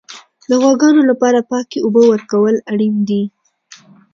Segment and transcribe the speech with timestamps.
[0.49, 3.23] د غواګانو لپاره پاکې اوبه ورکول اړین دي.